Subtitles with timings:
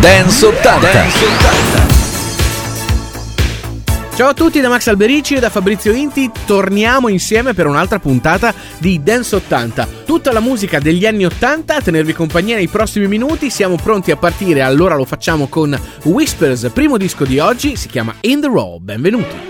[0.00, 0.92] Dance 80.
[0.92, 1.88] Dance 80.
[4.16, 8.54] Ciao a tutti da Max Alberici e da Fabrizio Inti, torniamo insieme per un'altra puntata
[8.78, 9.86] di Dance 80.
[10.06, 14.16] Tutta la musica degli anni 80 a tenervi compagnia nei prossimi minuti, siamo pronti a
[14.16, 18.78] partire, allora lo facciamo con Whispers, primo disco di oggi, si chiama In The Raw,
[18.78, 19.49] benvenuti.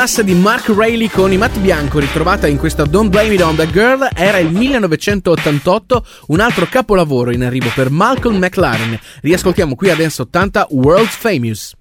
[0.00, 3.54] classe di Mark Rayleigh con i Matt Bianco ritrovata in questa Don't Blame It on
[3.54, 8.98] the Girl era il 1988, un altro capolavoro in arrivo per Malcolm McLaren.
[9.20, 11.76] Riascoltiamo qui a Dance 80 World Famous.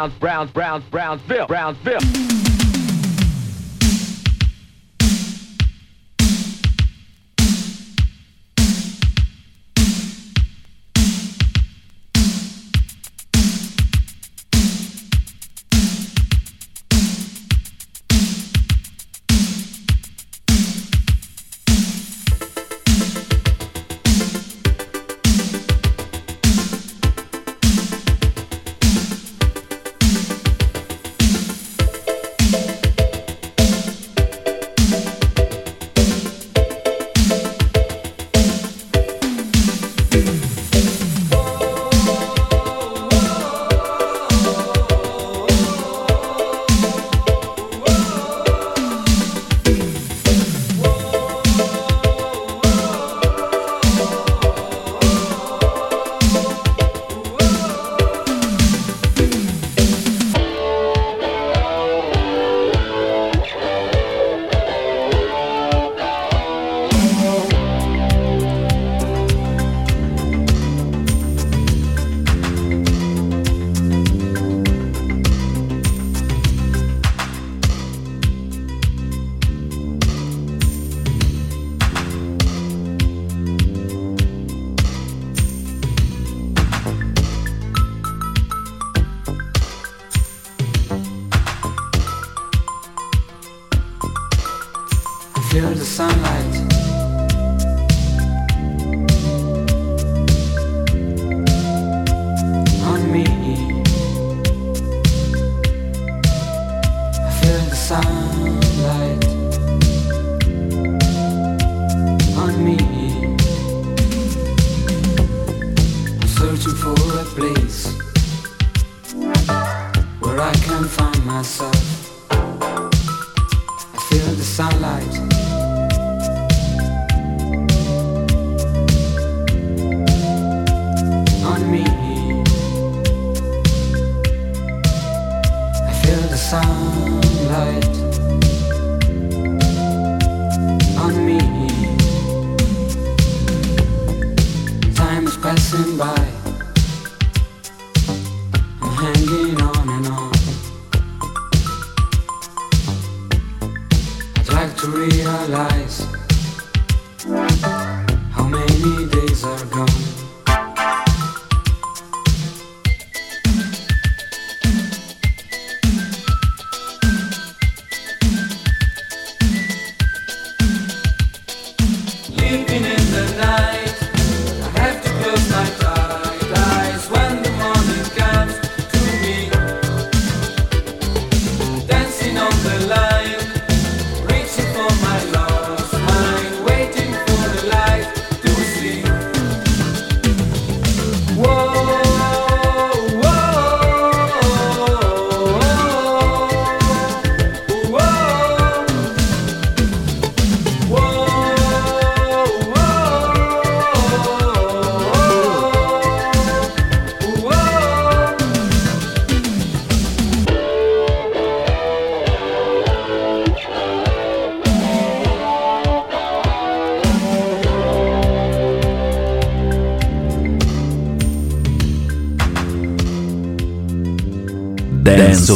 [0.00, 0.48] Brown, Brown, Brown,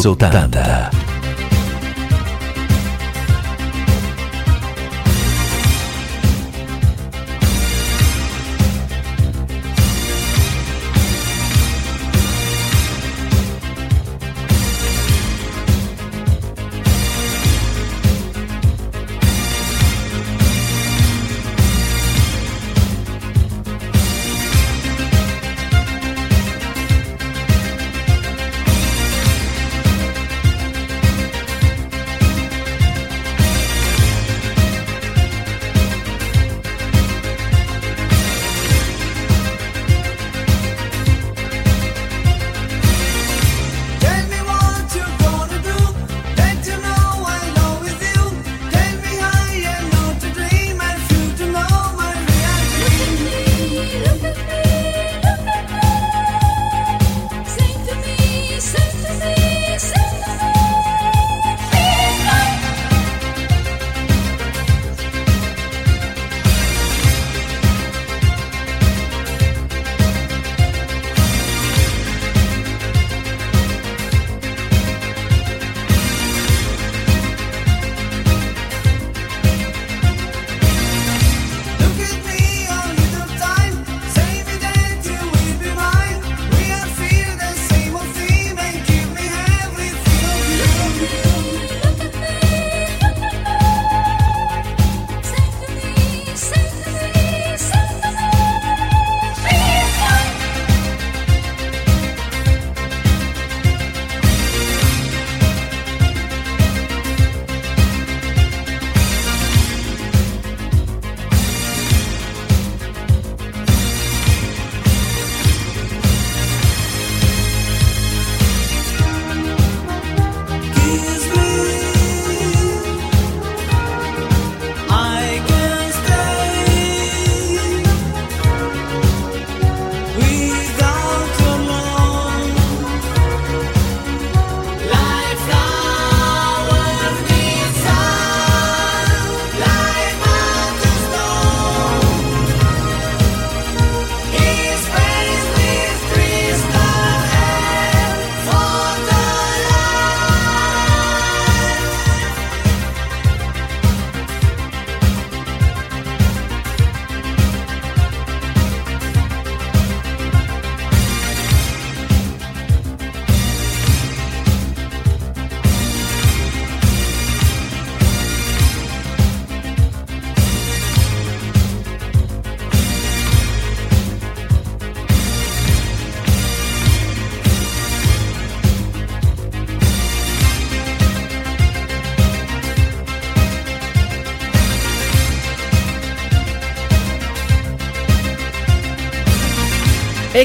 [0.02, 0.93] Dance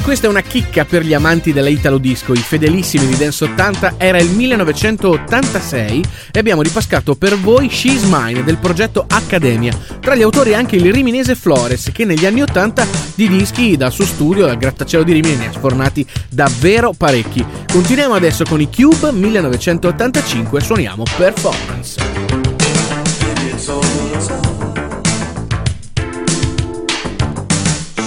[0.09, 3.93] questa è una chicca per gli amanti della Italo Disco, i fedelissimi di Dance 80.
[3.97, 9.71] Era il 1986 e abbiamo ripascato per voi She's Mine del progetto Accademia.
[9.99, 14.05] Tra gli autori anche il riminese Flores, che negli anni 80 di dischi dal suo
[14.05, 17.45] studio, dal grattacielo di Rimini, ne ha sfornati davvero parecchi.
[17.71, 22.01] Continuiamo adesso con i Cube 1985, suoniamo Performance.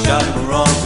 [0.02, 0.81] Shot wrong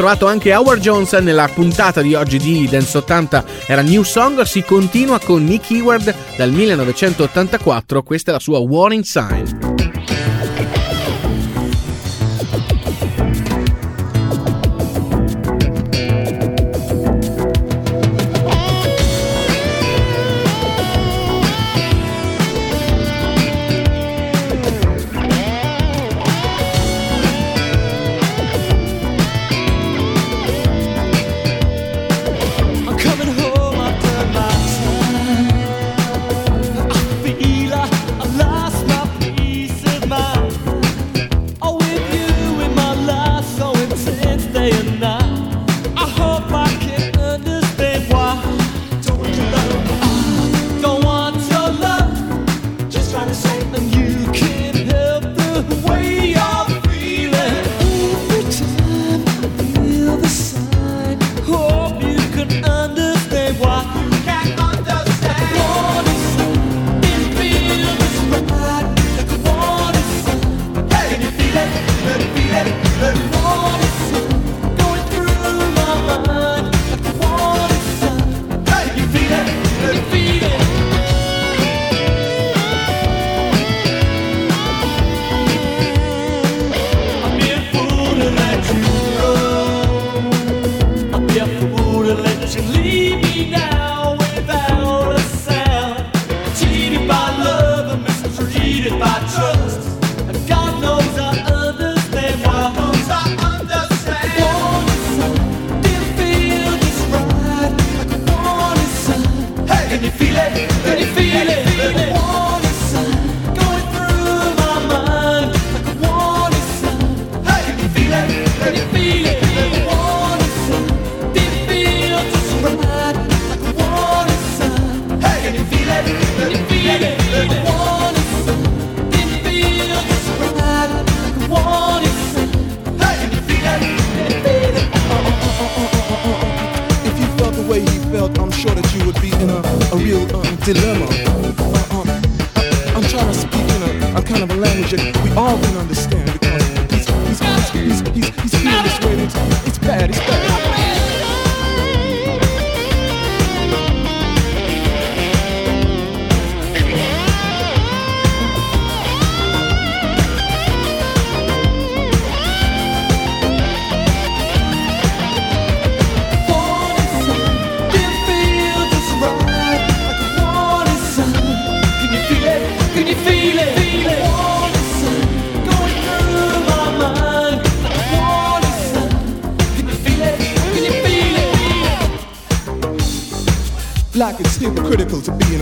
[0.00, 4.62] ritrovato anche Howard Jones nella puntata di oggi di Dance 80, era New Song, si
[4.62, 9.69] continua con Nick Eward dal 1984, questa è la sua Warning Sign.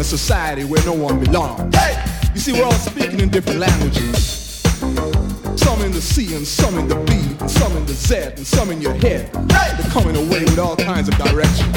[0.08, 1.74] Society where no one belongs.
[1.74, 2.02] Hey!
[2.34, 4.62] You see, we're all speaking in different languages.
[5.56, 8.46] Some in the C and some in the B, and some in the Z and
[8.46, 9.28] some in your head.
[9.52, 9.76] Hey!
[9.76, 11.76] They're coming away with all kinds of directions.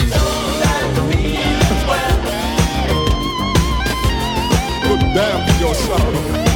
[4.83, 6.50] Good damn to your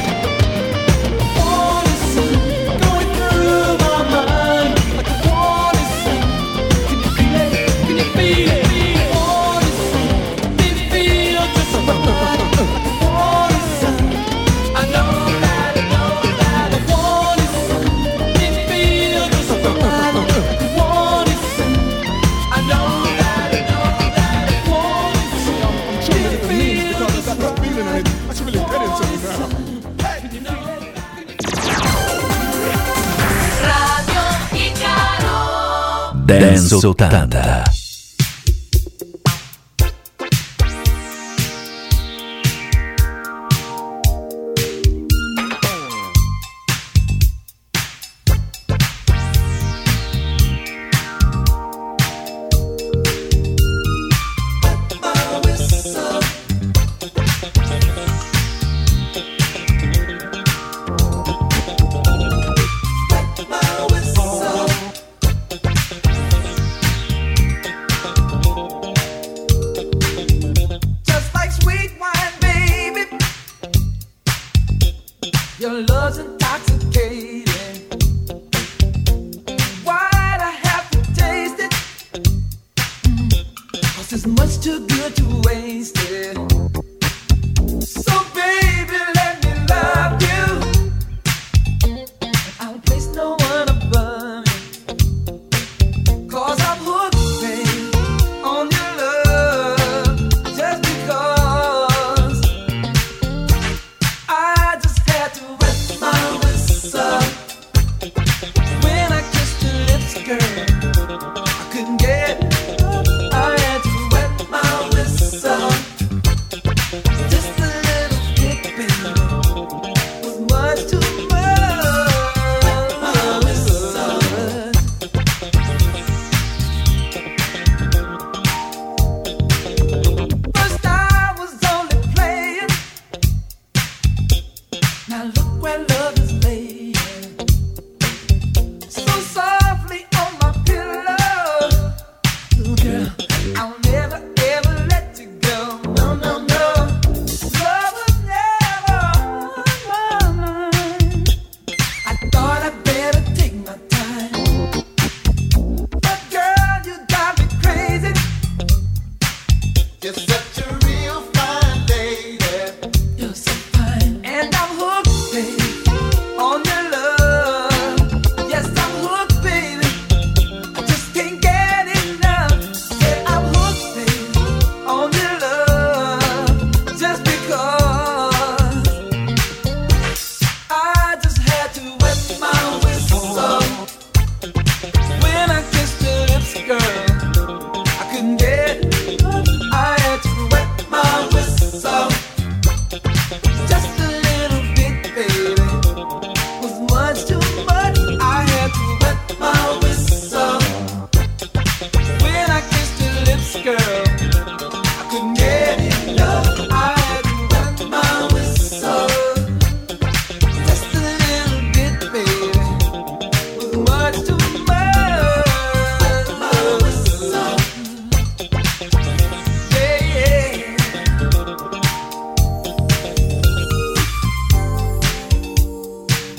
[36.26, 37.75] Dance 80.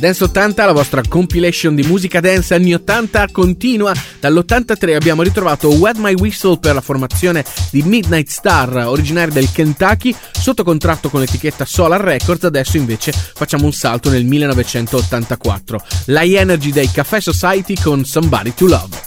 [0.07, 3.91] Dance 80, la vostra compilation di musica dance anni 80 continua.
[4.21, 10.15] Dall'83 abbiamo ritrovato Wet My Whistle per la formazione di Midnight Star, originaria del Kentucky,
[10.31, 12.45] sotto contratto con l'etichetta Solar Records.
[12.45, 15.83] Adesso invece facciamo un salto nel 1984.
[16.05, 19.06] La Energy dei Café Society con Somebody to Love.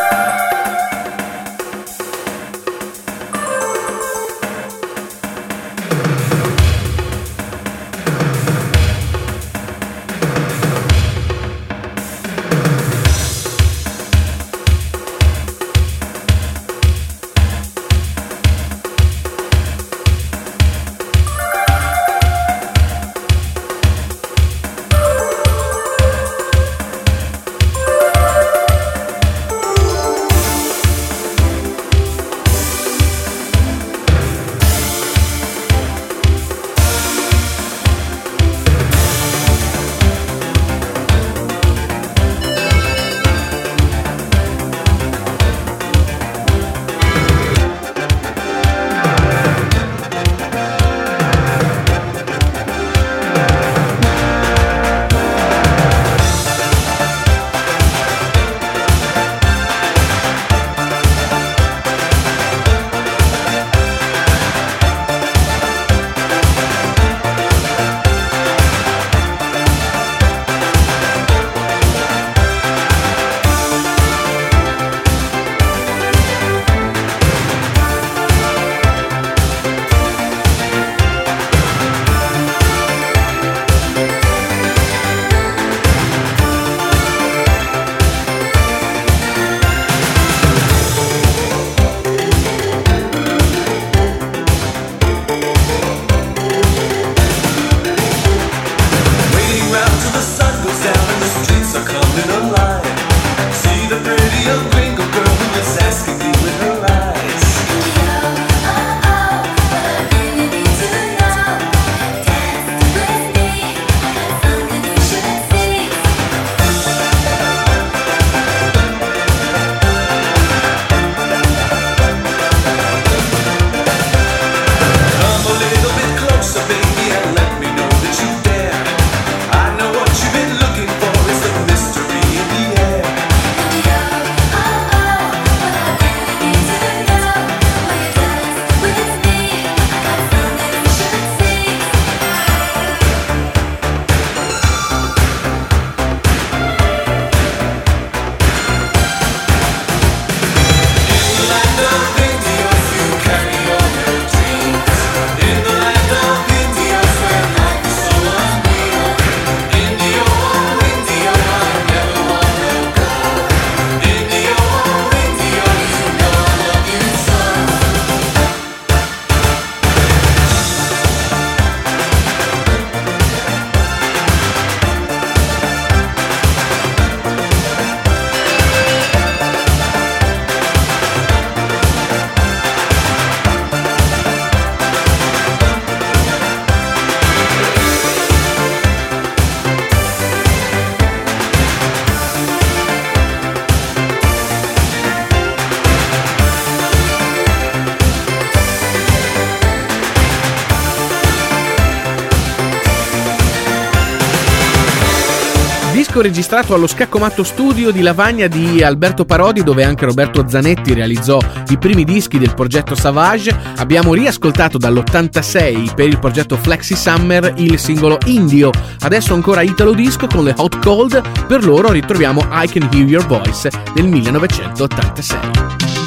[206.21, 211.77] Registrato allo Scaccomatto Studio di Lavagna di Alberto Parodi, dove anche Roberto Zanetti realizzò i
[211.77, 213.55] primi dischi del progetto Savage.
[213.77, 218.71] Abbiamo riascoltato dall'86 per il progetto Flexi Summer il singolo Indio.
[218.99, 221.21] Adesso ancora Italo Disco con le Hot Cold.
[221.47, 226.00] Per loro ritroviamo I Can Hear Your Voice del 1986.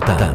[0.00, 0.31] Dance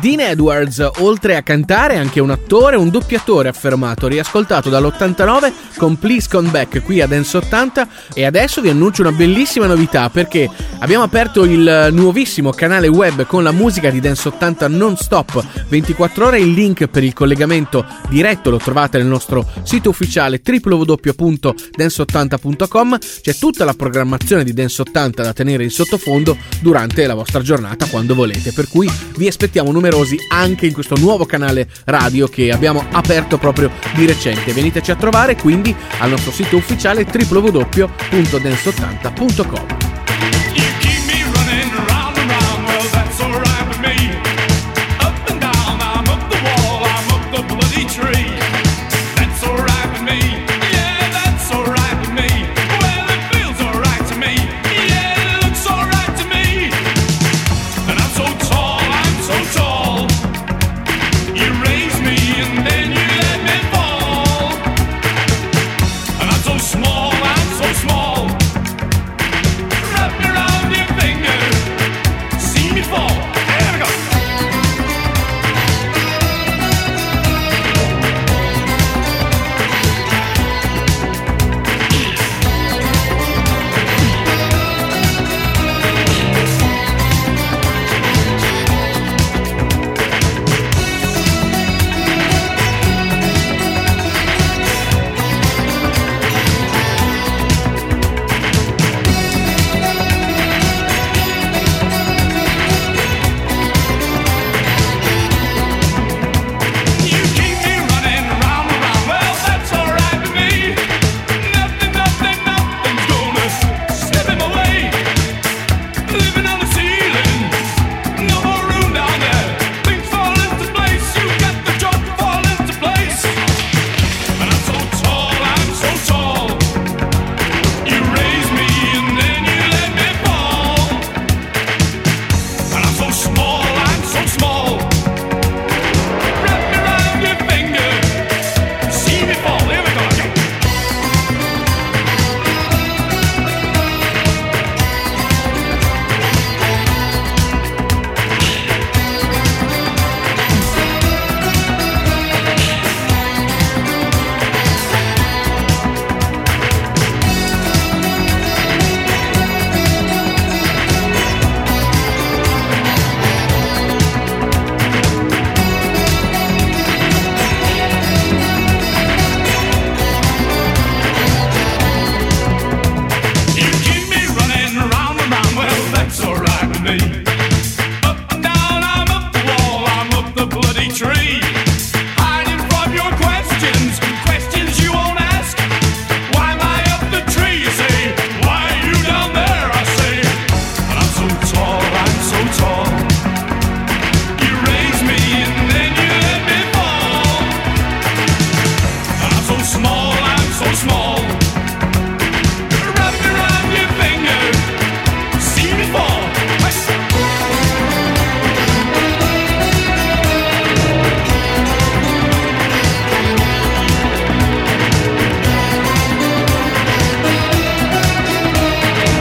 [0.00, 6.26] Dean Edwards, oltre a cantare anche un attore, un doppiatore affermato, riascoltato dall'89 con Please
[6.26, 10.48] Come Back qui a Dance 80 e adesso vi annuncio una bellissima novità perché
[10.80, 16.26] abbiamo aperto il nuovissimo canale web con la musica di Dance 80 non stop 24
[16.26, 23.34] ore, il link per il collegamento diretto lo trovate nel nostro sito ufficiale www.dance80.com, c'è
[23.34, 28.14] tutta la programmazione di Dance 80 da tenere in sottofondo durante la vostra giornata quando
[28.14, 33.38] volete, per cui vi aspettiamo numerosi anche in questo nuovo canale radio che abbiamo aperto
[33.38, 34.52] proprio di recente.
[34.52, 39.89] Veniteci a trovare quindi al nostro sito ufficiale www.dance80.com.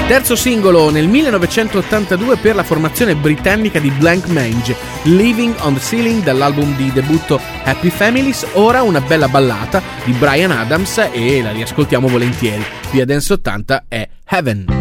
[0.10, 6.24] Terzo singolo nel 1982 per la formazione britannica di Blank Mange, Living on the Ceiling
[6.24, 12.08] dall'album di debutto Happy Families, ora una bella ballata di Brian Adams e la riascoltiamo
[12.08, 12.66] volentieri.
[12.90, 14.79] Via Dance 80 è Heaven.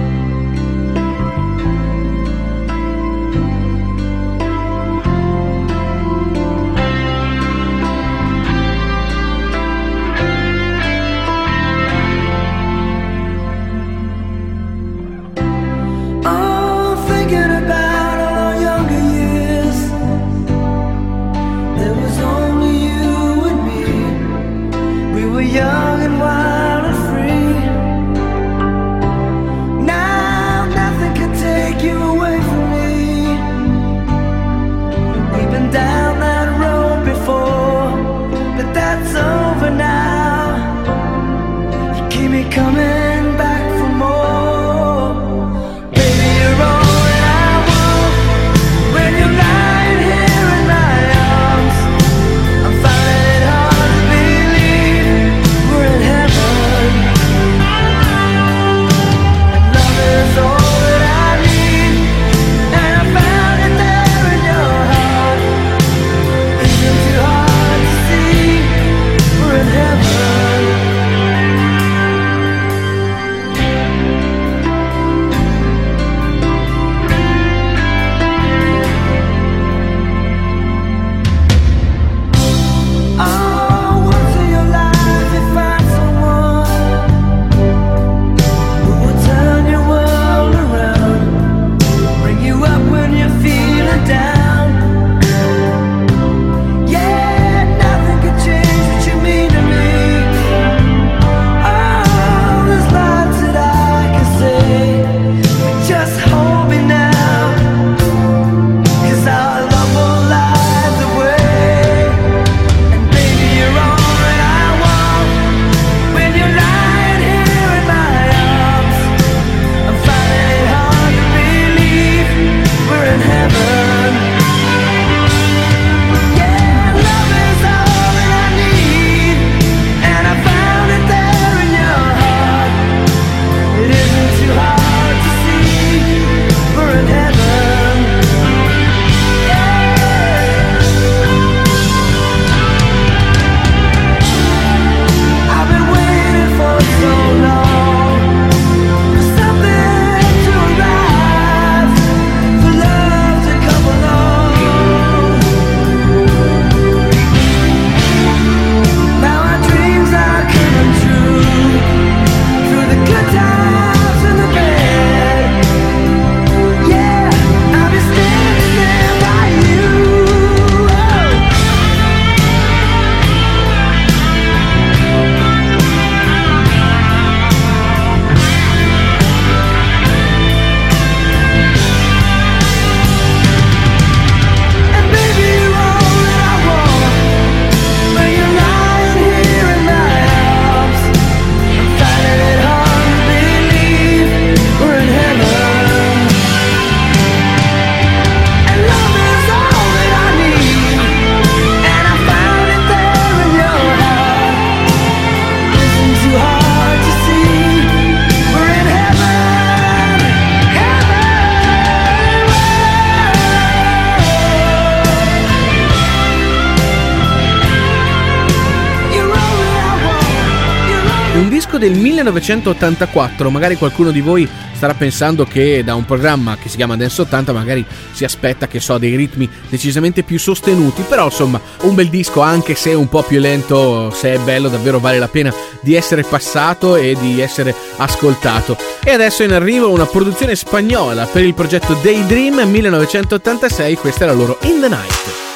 [222.48, 227.20] 1984, magari qualcuno di voi starà pensando che da un programma che si chiama Dance
[227.22, 232.08] 80 magari si aspetta che so dei ritmi decisamente più sostenuti, però insomma un bel
[232.08, 235.94] disco anche se un po' più lento, se è bello davvero vale la pena di
[235.94, 238.76] essere passato e di essere ascoltato.
[239.04, 244.32] E adesso in arrivo una produzione spagnola per il progetto Daydream 1986, questa è la
[244.32, 245.47] loro In the Night.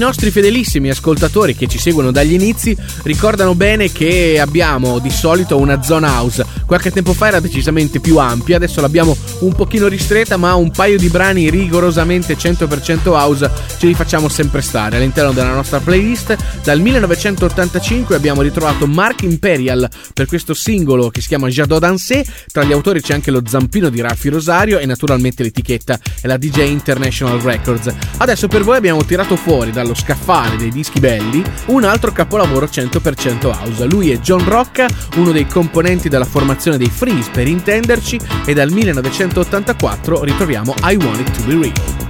[0.00, 5.82] Nostri fedelissimi ascoltatori che ci seguono dagli inizi ricordano bene che abbiamo di solito una
[5.82, 6.44] zona house.
[6.66, 10.96] Qualche tempo fa era decisamente più ampia, adesso l'abbiamo un pochino ristretta, ma un paio
[10.96, 16.36] di brani rigorosamente 100% house ce li facciamo sempre stare all'interno della nostra playlist.
[16.62, 22.24] Dal 1985 abbiamo ritrovato Mark Imperial per questo singolo che si chiama Jadot Dansé.
[22.50, 26.36] Tra gli autori c'è anche lo zampino di Raffi Rosario e naturalmente l'etichetta è la
[26.36, 27.92] DJ International Records.
[28.18, 33.46] Adesso per voi abbiamo tirato fuori dallo scaffale dei dischi belli un altro capolavoro 100%
[33.46, 33.86] house.
[33.86, 34.86] Lui è John Rocca,
[35.16, 41.20] uno dei componenti della formazione dei Freeze per intenderci e dal 1984 ritroviamo I Want
[41.20, 42.09] It To Be Real.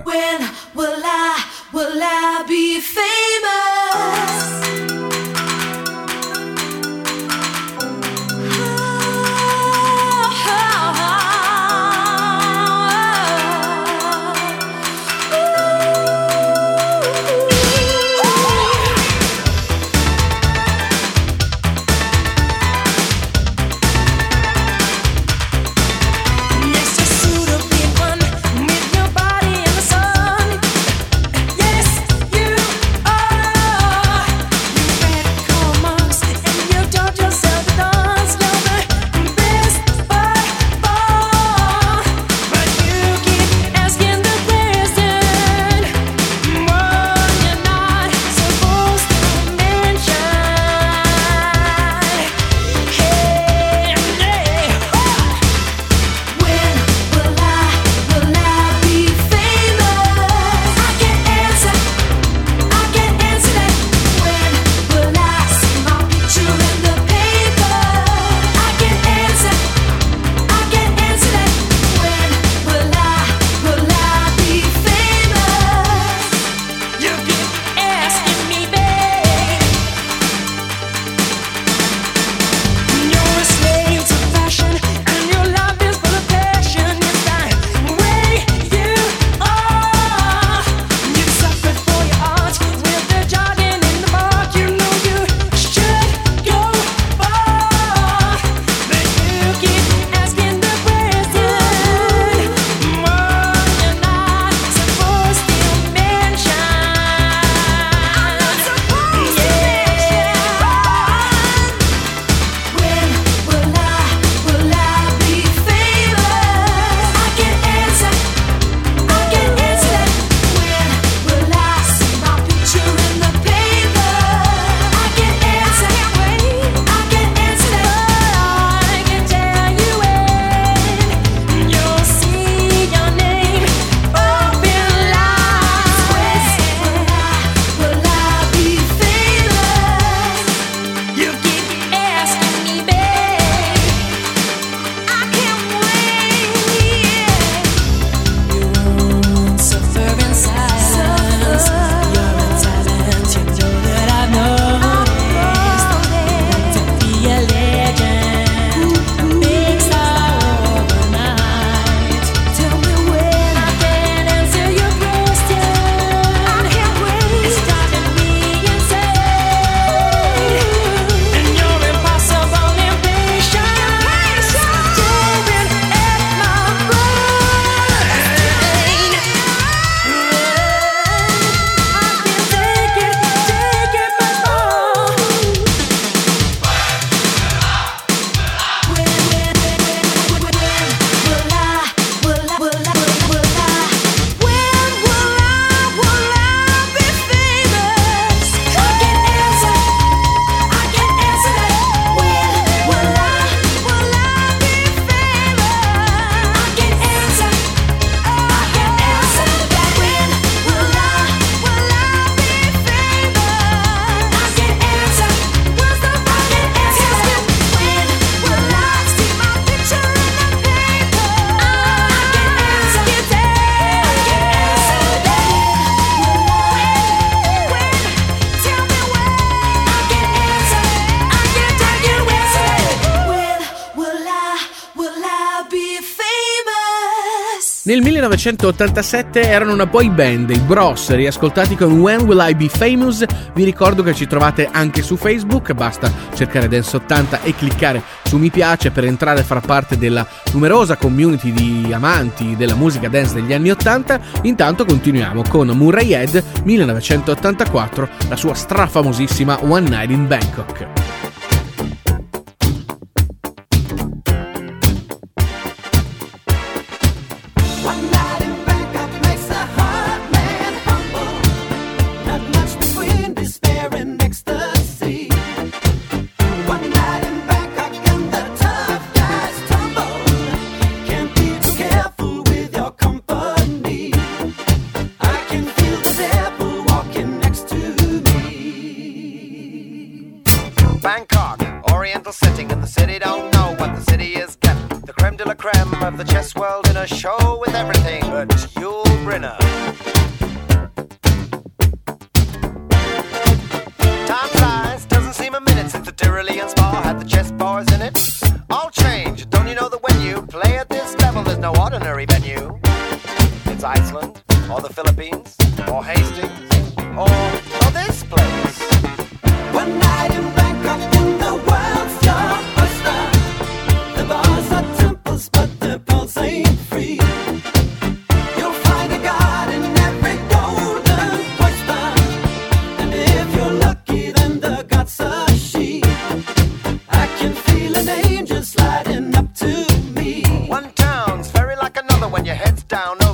[238.31, 243.25] 1987 erano una boy band, i Bros, riascoltati con When Will I Be Famous.
[243.53, 248.37] Vi ricordo che ci trovate anche su Facebook, basta cercare Dance 80 e cliccare su
[248.37, 253.33] mi piace per entrare a far parte della numerosa community di amanti della musica dance
[253.33, 254.19] degli anni 80.
[254.43, 261.20] Intanto continuiamo con Murray Head 1984, la sua strafamosissima One Night in Bangkok.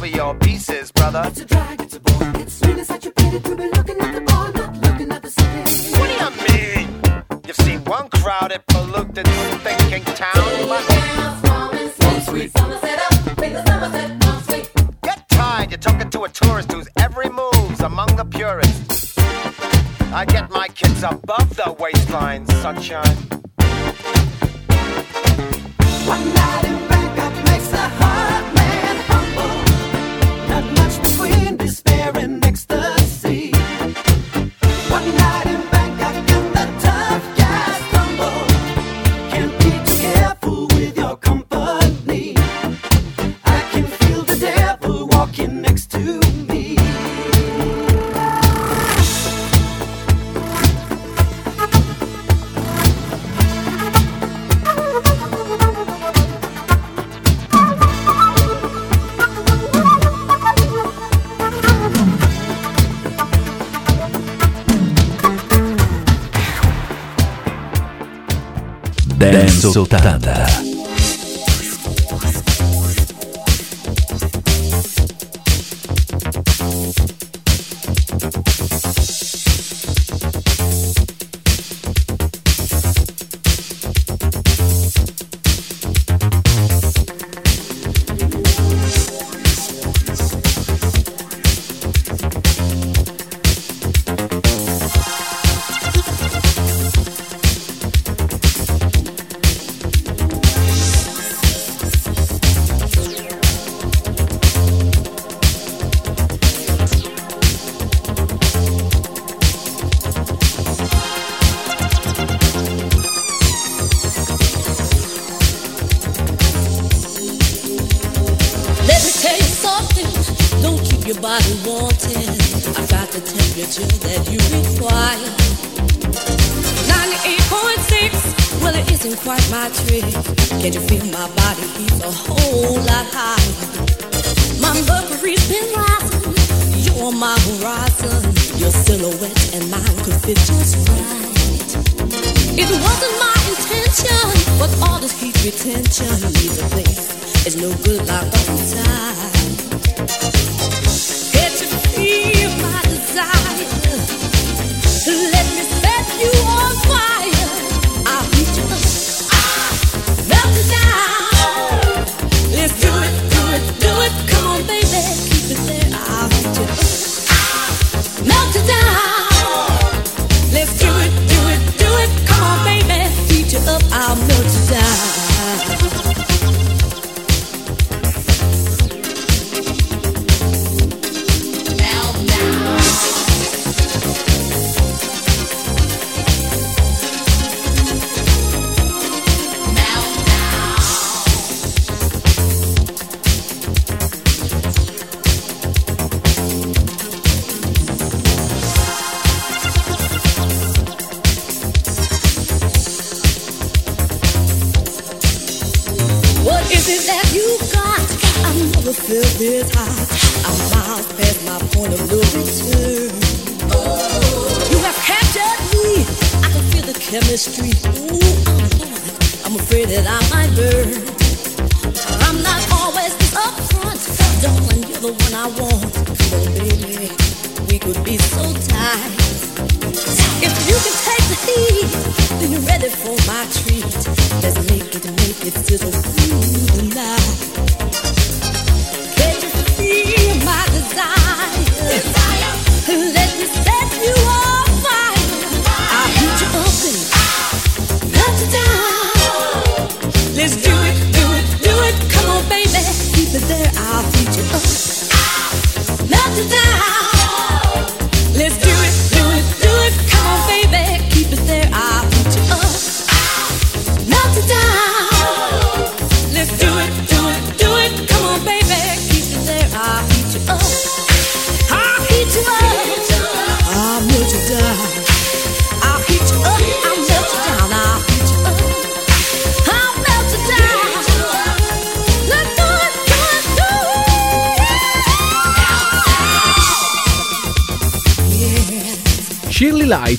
[0.07, 1.23] for your pieces, brother.
[1.25, 2.41] It's a drag, it's a bore.
[2.41, 5.63] It's really saturated to be looking at the ball, not looking at the city.
[5.97, 6.87] What do you mean?
[7.45, 9.27] You've seen one crowded, polluted,
[9.65, 10.33] thinking town.
[15.03, 19.17] Get tired, you're talking to a tourist whose every move's among the purists.
[20.13, 23.17] I get my kids above the waistline, sunshine.
[26.07, 26.96] One night in
[69.73, 70.66] 80.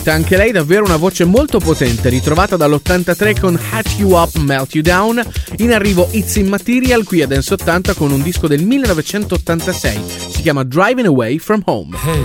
[0.08, 4.74] Light, anche lei davvero una voce molto potente, ritrovata dall'83 con Hatch You Up, Melt
[4.74, 5.22] You Down,
[5.58, 10.42] in arrivo It's in Material qui a Dance 80 con un disco del 1986, si
[10.42, 11.96] chiama Driving Away From Home.
[12.02, 12.24] Hey,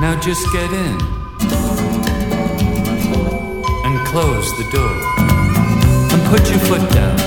[0.00, 0.96] now just get in
[3.84, 4.96] and close the door
[6.10, 7.18] and put your foot down.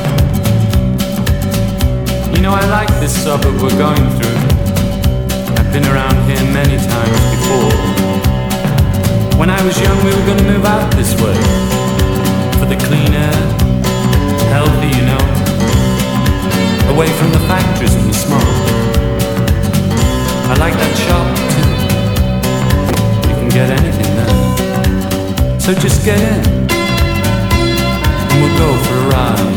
[2.34, 4.36] You know, I like this suburb we're going through.
[5.58, 6.25] I've been around
[6.68, 7.74] many times before.
[9.40, 11.38] When I was young, we were gonna move out this way
[12.58, 13.42] for the clean air,
[14.56, 15.24] healthy, you know,
[16.94, 18.56] away from the factories and the smoke.
[20.52, 21.72] I like that shop too.
[23.30, 24.36] You can get anything there.
[25.60, 26.42] So just get in
[28.30, 29.54] and we'll go for a ride.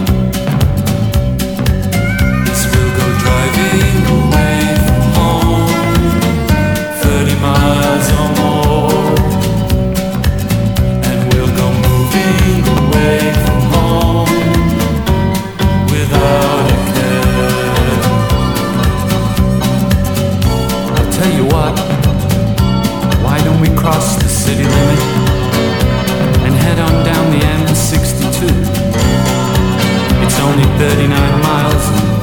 [2.47, 4.48] Yes, we'll go driving away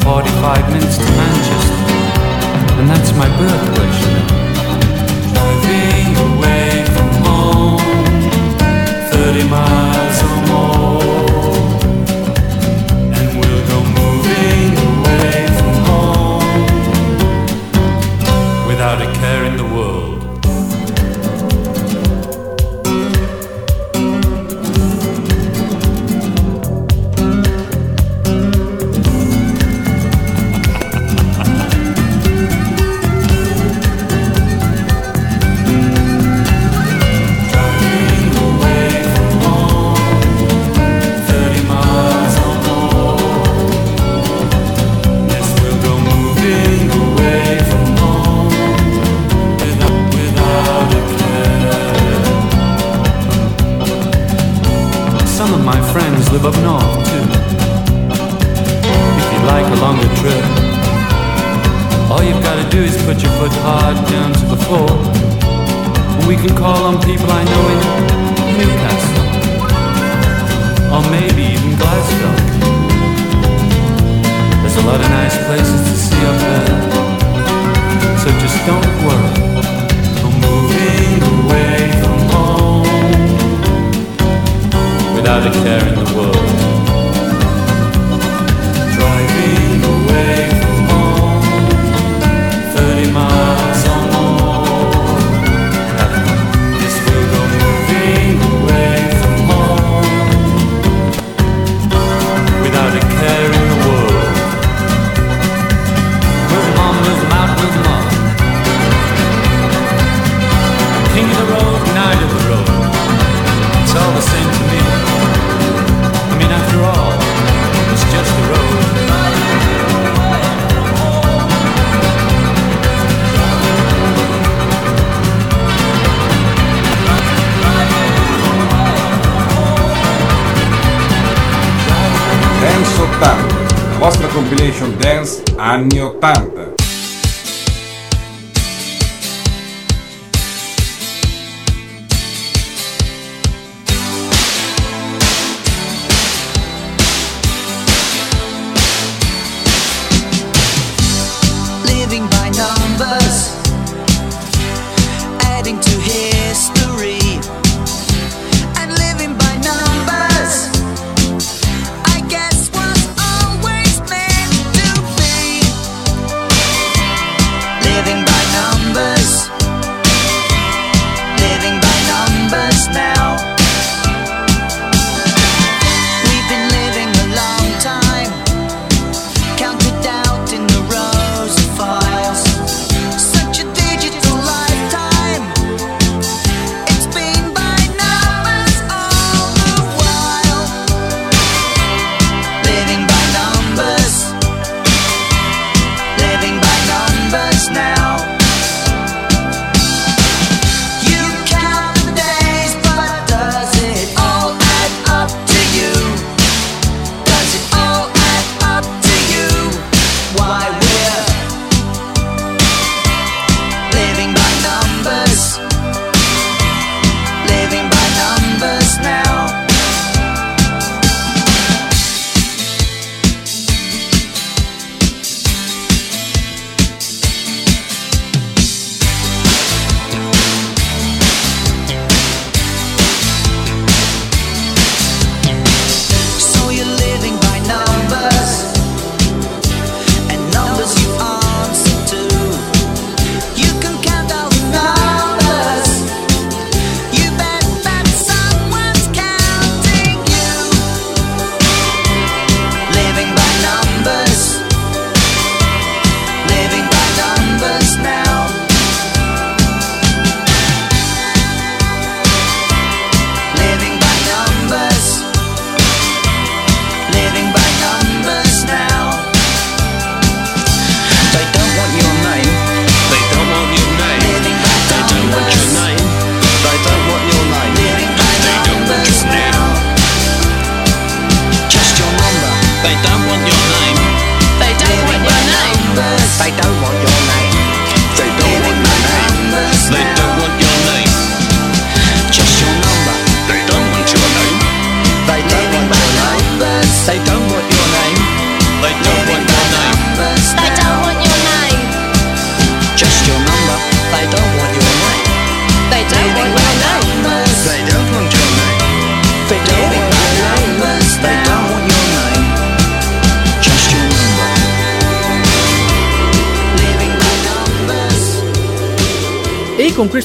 [0.05, 1.73] 45 minutes to Manchester,
[2.79, 4.44] and that's my birthplace, you know.
[5.45, 6.54] Driving away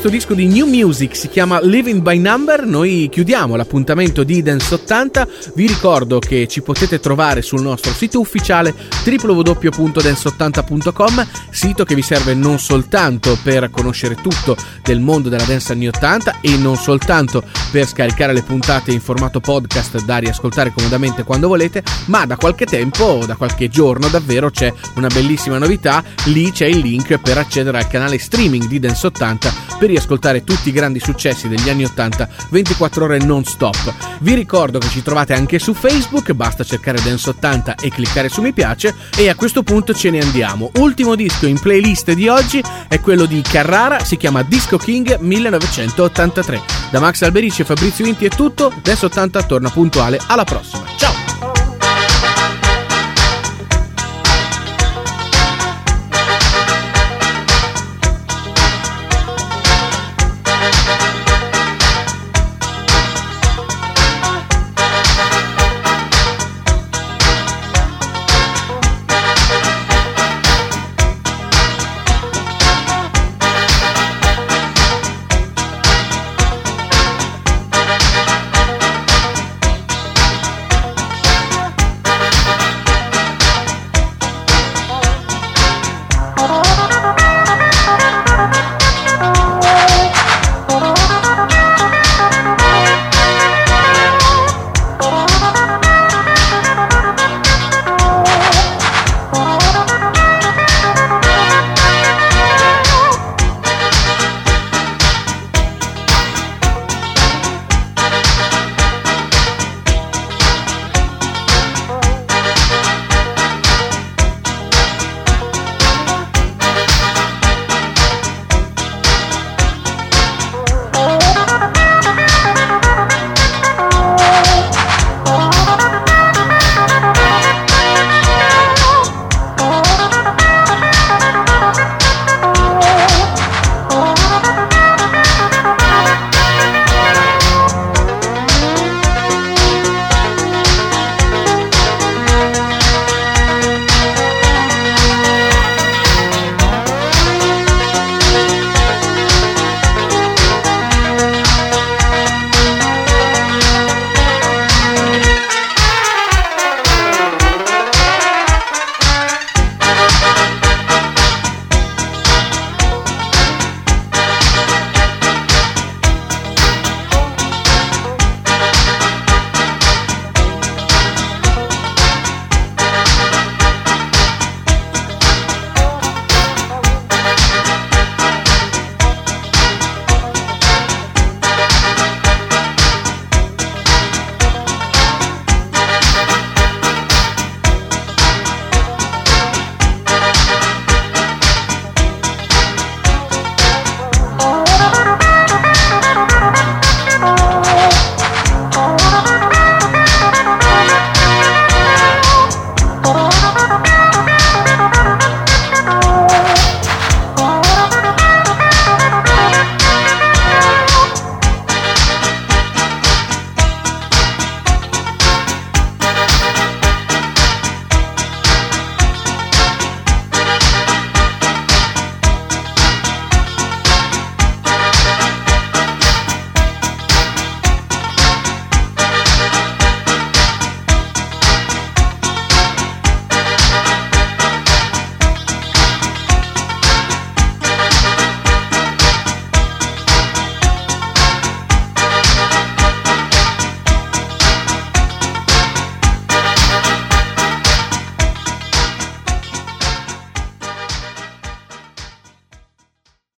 [0.00, 4.72] questo disco di New Music si chiama Living by Number noi chiudiamo l'appuntamento di Dance
[4.72, 5.28] 80.
[5.54, 8.74] Vi ricordo che ci potete trovare sul nostro sito ufficiale
[9.04, 15.88] www.dance80.com, sito che vi serve non soltanto per conoscere tutto del mondo della dance anni
[15.88, 21.46] 80 e non soltanto per scaricare le puntate in formato podcast da riascoltare comodamente quando
[21.46, 26.64] volete, ma da qualche tempo, da qualche giorno davvero c'è una bellissima novità, lì c'è
[26.64, 31.00] il link per accedere al canale streaming di Dance 80 per riascoltare tutti i grandi
[31.00, 33.94] successi degli anni 80 24 ore non stop.
[34.20, 38.40] Vi ricordo che ci trovate anche su Facebook, basta cercare Dance 80 e cliccare su
[38.40, 40.70] mi piace e a questo punto ce ne andiamo.
[40.76, 46.60] Ultimo disco in playlist di oggi è quello di Carrara, si chiama Disco King 1983.
[46.90, 50.84] Da Max Alberici e Fabrizio Inti è tutto, Dance 80 torna puntuale, alla prossima.